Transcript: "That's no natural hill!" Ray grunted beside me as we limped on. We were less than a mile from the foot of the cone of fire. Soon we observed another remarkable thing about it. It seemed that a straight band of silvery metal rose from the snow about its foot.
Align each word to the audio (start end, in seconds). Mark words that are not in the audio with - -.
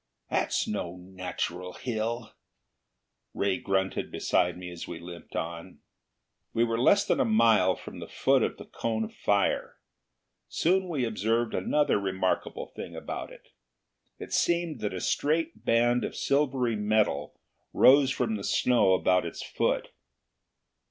"That's 0.31 0.67
no 0.67 0.95
natural 0.97 1.73
hill!" 1.73 2.33
Ray 3.35 3.59
grunted 3.59 4.09
beside 4.11 4.57
me 4.57 4.71
as 4.71 4.87
we 4.87 4.99
limped 4.99 5.35
on. 5.35 5.77
We 6.55 6.63
were 6.63 6.79
less 6.81 7.05
than 7.05 7.19
a 7.19 7.23
mile 7.23 7.75
from 7.75 7.99
the 7.99 8.07
foot 8.07 8.41
of 8.41 8.57
the 8.57 8.65
cone 8.65 9.03
of 9.03 9.13
fire. 9.13 9.77
Soon 10.49 10.89
we 10.89 11.05
observed 11.05 11.53
another 11.53 11.99
remarkable 11.99 12.65
thing 12.65 12.95
about 12.95 13.31
it. 13.31 13.49
It 14.17 14.33
seemed 14.33 14.79
that 14.79 14.95
a 14.95 15.01
straight 15.01 15.63
band 15.65 16.03
of 16.03 16.15
silvery 16.15 16.75
metal 16.75 17.39
rose 17.71 18.09
from 18.09 18.37
the 18.37 18.43
snow 18.43 18.93
about 18.93 19.23
its 19.23 19.43
foot. 19.43 19.89